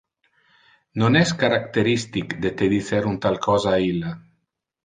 [1.01, 4.19] Non es characteristic de te dicer un tal cosa a illa.